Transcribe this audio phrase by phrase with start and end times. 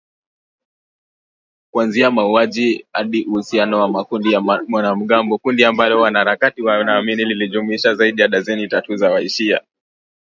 [1.73, 4.39] Kuanzia mauaji hadi uhusiano na makundi ya
[4.71, 9.61] wanamgambo, kundi ambalo wanaharakati wanaamini lilijumuisha zaidi ya darzeni tatu za wa shia